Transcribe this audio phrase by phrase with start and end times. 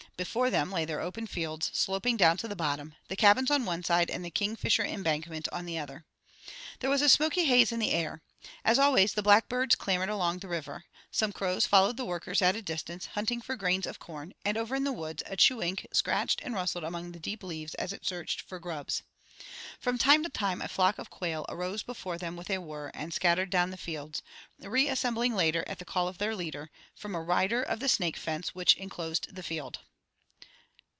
[0.17, 3.83] Before them lay their open fields, sloping down to the bottom, the cabins on one
[3.83, 6.05] side, and the kingfisher embankment on the other.
[6.79, 8.21] There was a smoky haze in the air.
[8.63, 10.85] As always the blackbirds clamored along the river.
[11.09, 14.75] Some crows followed the workers at a distance, hunting for grains of corn, and over
[14.75, 18.41] in the woods, a chewink scratched and rustled among the deep leaves as it searched
[18.41, 19.01] for grubs.
[19.79, 23.11] From time to time a flock of quail arose before them with a whirr and
[23.11, 24.21] scattered down the fields,
[24.59, 28.53] reassembling later at the call of their leader, from a rider of the snake fence,
[28.53, 29.79] which inclosed the field.